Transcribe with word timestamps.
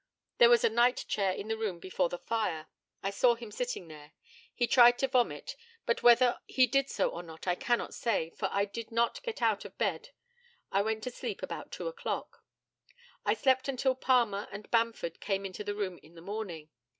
There 0.39 0.49
was 0.49 0.63
a 0.63 0.69
night 0.71 1.05
chair 1.07 1.31
in 1.31 1.47
the 1.47 1.55
room 1.55 1.77
before 1.77 2.09
the 2.09 2.17
fire. 2.17 2.65
I 3.03 3.11
saw 3.11 3.35
him 3.35 3.51
sitting 3.51 3.87
there. 3.87 4.13
He 4.51 4.65
tried 4.65 4.97
to 4.97 5.07
vomit, 5.07 5.55
but 5.85 6.01
whether 6.01 6.39
he 6.47 6.65
did 6.65 6.89
so 6.89 7.07
or 7.09 7.21
not 7.21 7.45
I 7.45 7.53
cannot 7.53 7.93
say, 7.93 8.31
for 8.31 8.49
I 8.51 8.65
did 8.65 8.91
not 8.91 9.21
get 9.21 9.43
out 9.43 9.63
of 9.63 9.77
bed. 9.77 10.09
I 10.71 10.81
went 10.81 11.03
to 11.03 11.11
sleep 11.11 11.43
about 11.43 11.71
two 11.71 11.87
o'clock. 11.87 12.43
I 13.27 13.35
slept 13.35 13.67
until 13.67 13.93
Palmer 13.93 14.47
and 14.51 14.71
Bamford 14.71 15.19
came 15.19 15.45
into 15.45 15.63
the 15.63 15.75
room 15.75 15.99
in 16.01 16.15
the 16.15 16.21
morning. 16.23 16.71